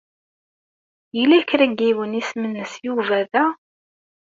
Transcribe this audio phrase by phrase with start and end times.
[1.17, 3.45] Yella kra n yiwen isem-nnes Yuba da?